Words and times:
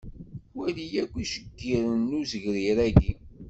Wali 0.57 0.87
akk 1.03 1.13
iceggiren 1.23 2.01
n 2.09 2.17
uzegrir-agi. 2.19 3.11